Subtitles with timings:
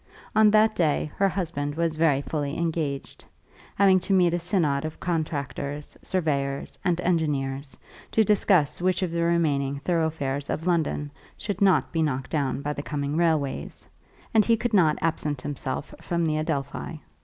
[0.35, 3.23] On that day her husband was very fully engaged,
[3.75, 7.77] having to meet a synod of contractors, surveyors, and engineers,
[8.09, 12.73] to discuss which of the remaining thoroughfares of London should not be knocked down by
[12.73, 13.87] the coming railways,
[14.33, 16.97] and he could not absent himself from the Adelphi.